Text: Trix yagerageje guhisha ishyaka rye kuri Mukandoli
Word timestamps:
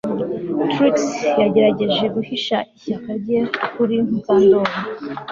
Trix 0.71 0.95
yagerageje 1.41 2.05
guhisha 2.15 2.57
ishyaka 2.75 3.09
rye 3.21 3.39
kuri 3.73 3.95
Mukandoli 4.09 4.71